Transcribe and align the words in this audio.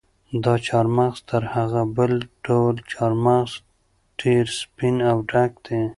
دا 0.43 0.53
چهارمغز 0.65 1.19
تر 1.29 1.43
هغه 1.53 1.81
بل 1.97 2.13
ډول 2.45 2.75
چهارمغز 2.91 3.51
ډېر 4.21 4.45
سپین 4.59 4.95
او 5.11 5.17
ډک 5.29 5.51
دي. 5.65 5.81